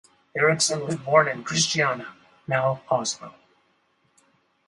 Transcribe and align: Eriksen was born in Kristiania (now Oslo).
Eriksen 0.35 0.83
was 0.83 0.95
born 0.95 1.27
in 1.27 1.43
Kristiania 1.43 2.07
(now 2.47 2.81
Oslo). 2.89 3.35